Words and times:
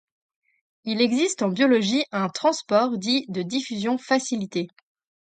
Il 0.83 0.99
existe 0.99 1.43
en 1.43 1.49
biologie 1.49 2.05
un 2.11 2.27
transport 2.27 2.97
dit 2.97 3.27
de 3.29 3.43
diffusion 3.43 3.99
facilitée. 3.99 4.67